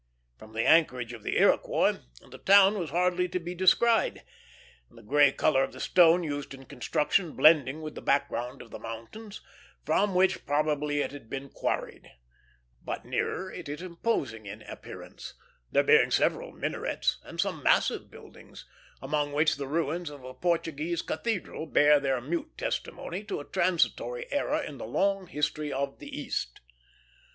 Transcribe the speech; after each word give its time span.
From 0.39 0.53
the 0.53 0.65
anchorage 0.65 1.13
of 1.13 1.21
the 1.21 1.37
Iroquois 1.37 1.99
the 2.27 2.39
town 2.39 2.79
was 2.79 2.89
hardly 2.89 3.29
to 3.29 3.39
be 3.39 3.53
descried, 3.53 4.23
the 4.89 5.03
gray 5.03 5.31
color 5.31 5.63
of 5.63 5.73
the 5.73 5.79
stone 5.79 6.23
used 6.23 6.55
in 6.55 6.65
construction 6.65 7.33
blending 7.33 7.83
with 7.83 7.93
the 7.93 8.01
background 8.01 8.63
of 8.63 8.71
the 8.71 8.79
mountains, 8.79 9.41
from 9.85 10.15
which 10.15 10.43
probably 10.47 11.01
it 11.01 11.11
had 11.11 11.29
been 11.29 11.49
quarried; 11.49 12.09
but 12.81 13.05
nearer 13.05 13.53
it 13.53 13.69
is 13.69 13.83
imposing 13.83 14.47
in 14.47 14.63
appearance, 14.63 15.35
there 15.71 15.83
being 15.83 16.09
several 16.09 16.51
minarets, 16.51 17.19
and 17.23 17.39
some 17.39 17.61
massive 17.61 18.09
buildings, 18.09 18.65
among 19.03 19.31
which 19.33 19.57
the 19.57 19.67
ruins 19.67 20.09
of 20.09 20.23
a 20.23 20.33
Portuguese 20.33 21.03
cathedral 21.03 21.67
bear 21.67 21.99
their 21.99 22.19
mute 22.19 22.57
testimony 22.57 23.23
to 23.23 23.39
a 23.39 23.45
transitory 23.45 24.25
era 24.31 24.63
in 24.67 24.79
the 24.79 24.87
long 24.87 25.27
history 25.27 25.71
of 25.71 25.99
the 25.99 26.09
East. 26.19 26.61